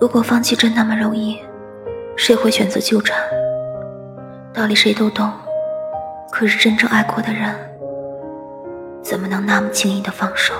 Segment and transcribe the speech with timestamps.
[0.00, 1.40] 如果放弃真那么容易
[2.16, 3.18] 谁会选择纠缠？
[4.52, 5.30] 道理谁都懂
[6.30, 7.54] 可是真正爱过的人
[9.02, 10.54] 怎么能那么轻易的放手？